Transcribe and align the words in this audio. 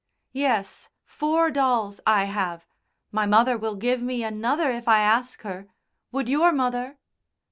"Yes 0.33 0.89
four 1.05 1.51
dolls 1.51 1.99
I 2.07 2.23
have. 2.23 2.65
My 3.11 3.27
mother 3.27 3.55
will 3.55 3.75
give 3.75 4.01
me 4.01 4.23
another 4.23 4.71
if 4.71 4.87
I 4.87 5.01
ask 5.01 5.43
her. 5.43 5.67
Would 6.11 6.27
your 6.27 6.51
mother?" 6.51 6.97